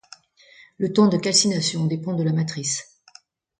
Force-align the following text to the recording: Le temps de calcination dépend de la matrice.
Le 0.79 0.91
temps 0.93 1.07
de 1.09 1.17
calcination 1.17 1.85
dépend 1.85 2.15
de 2.15 2.23
la 2.23 2.33
matrice. 2.33 3.01